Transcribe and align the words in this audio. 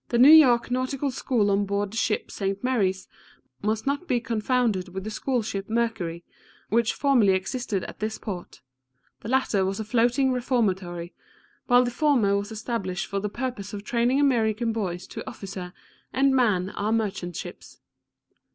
]The 0.09 0.17
New 0.17 0.31
York 0.31 0.71
Nautical 0.71 1.11
School 1.11 1.51
on 1.51 1.65
board 1.67 1.91
the 1.91 1.95
ship 1.95 2.31
St. 2.31 2.63
Mary's 2.63 3.07
must 3.61 3.85
not 3.85 4.07
be 4.07 4.19
confounded 4.19 4.89
with 4.89 5.03
the 5.03 5.11
school 5.11 5.43
ship 5.43 5.69
Mercury, 5.69 6.25
which 6.69 6.95
formerly 6.95 7.33
existed 7.33 7.83
at 7.83 7.99
this 7.99 8.17
port; 8.17 8.61
the 9.19 9.29
latter 9.29 9.63
was 9.63 9.79
a 9.79 9.83
floating 9.83 10.31
reformatory, 10.31 11.13
while 11.67 11.83
the 11.83 11.91
former 11.91 12.35
was 12.35 12.51
established 12.51 13.05
for 13.05 13.19
the 13.19 13.29
purpose 13.29 13.73
of 13.75 13.83
training 13.83 14.19
American 14.19 14.73
boys 14.73 15.05
to 15.05 15.29
officer 15.29 15.71
and 16.11 16.35
man 16.35 16.71
our 16.71 16.91
merchant 16.91 17.35
ships. 17.35 17.79